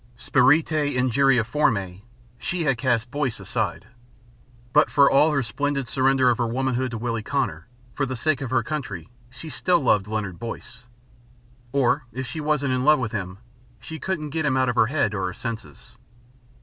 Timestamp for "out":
14.57-14.69